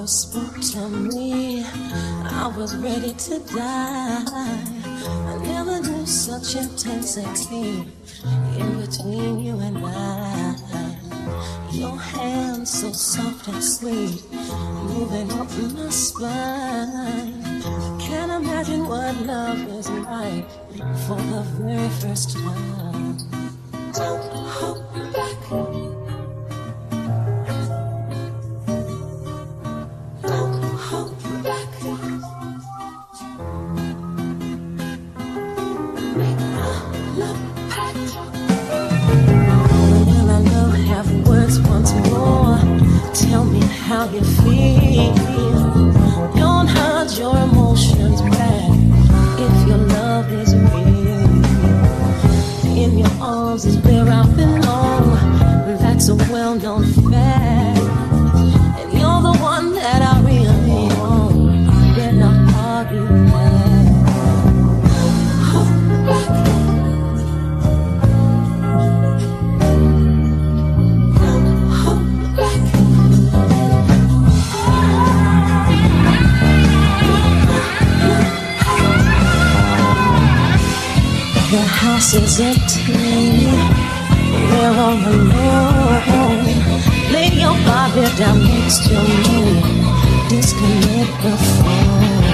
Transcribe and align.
first 0.00 0.30
spoke 0.32 0.60
to 0.60 0.88
me, 0.88 1.62
I 1.62 2.50
was 2.56 2.74
ready 2.76 3.12
to 3.12 3.38
die. 3.54 4.24
I 4.24 5.38
never 5.42 5.78
knew 5.80 6.06
such 6.06 6.56
intensity 6.56 7.84
in 8.58 8.80
between 8.80 9.40
you 9.40 9.58
and 9.58 9.76
I. 9.84 10.56
Your 11.72 11.98
hands 11.98 12.70
so 12.80 12.92
soft 12.92 13.48
and 13.48 13.62
sweet, 13.62 14.22
moving 14.90 15.30
up 15.32 15.50
my 15.74 15.90
spine. 15.90 17.42
I 17.62 17.98
can't 18.00 18.32
imagine 18.32 18.86
what 18.86 19.14
love 19.26 19.60
is 19.78 19.90
like 19.90 20.48
for 21.04 21.20
the 21.32 21.44
very 21.58 21.90
first 22.00 22.38
time. 22.38 23.18
Don't 23.92 24.32
hold 24.56 24.82
how 43.90 44.08
you 44.10 44.22
feel. 44.22 45.12
Don't 46.36 46.68
hide 46.68 47.10
your 47.18 47.36
emotions 47.36 48.22
back 48.22 48.70
if 49.44 49.54
your 49.66 49.78
love 49.78 50.32
is 50.32 50.54
real. 50.54 51.30
In 52.82 52.98
your 52.98 53.10
arms 53.20 53.64
is 53.64 53.78
where 53.78 54.08
I 54.08 54.22
belong. 54.36 55.06
That's 55.80 56.08
a 56.08 56.14
well 56.14 56.54
known 56.54 56.84
fact. 57.10 57.80
And 58.78 58.92
you're 58.92 59.22
the 59.28 59.36
one 59.42 59.72
that 59.74 60.00
I 60.12 60.14
really 60.20 60.86
want. 60.94 61.96
Better 61.96 62.12
not 62.12 62.54
argue 62.54 63.19
The 81.50 81.58
house 81.58 82.14
is 82.14 82.38
empty. 82.38 82.92
We're 84.50 84.70
all 84.78 84.94
alone. 84.94 86.46
Lay 87.10 87.30
your 87.42 87.56
body 87.66 88.06
down 88.16 88.38
next 88.44 88.86
to 88.86 88.94
me. 88.94 89.58
Disconnect 90.28 91.14
the 91.24 91.34
phone. 91.58 92.24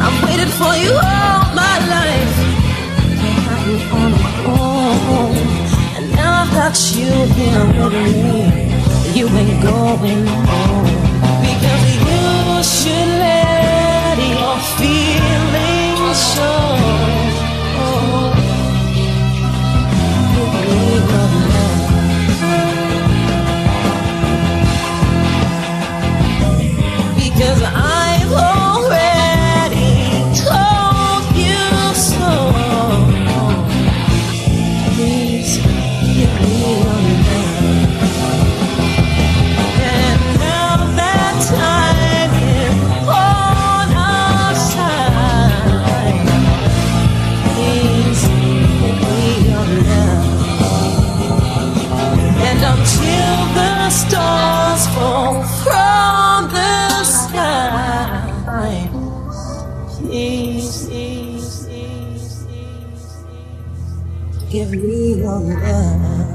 I've 0.00 0.16
waited 0.24 0.48
for 0.56 0.74
you 0.84 0.92
all 0.94 1.42
my 1.52 1.76
life. 1.94 2.36
To 3.20 3.28
have 3.44 3.68
you 3.68 3.78
on 4.00 4.10
the 4.12 4.22
phone. 4.42 5.36
And 5.98 6.06
now 6.12 6.44
I've 6.44 6.52
got 6.52 6.76
you 6.96 7.12
here 7.36 7.66
with 7.76 7.92
me. 7.92 8.40
You 9.12 9.28
ain't 9.28 9.62
going 9.62 10.26
home. 10.26 10.75
Until 52.68 53.54
the 53.54 53.90
stars 53.90 54.86
fall 54.88 55.42
from 55.42 55.85
give 64.56 64.72
me 64.72 65.18
your 65.18 65.38
love. 65.38 66.25